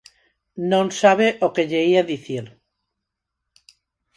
[0.71, 2.45] Non sabe o que lle ía dicir.